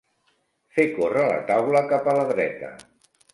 [0.77, 2.73] Fer córrer la taula cap a la dreta.